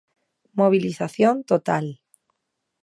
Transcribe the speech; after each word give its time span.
"Mobilización 0.59 1.35
total". 1.51 1.85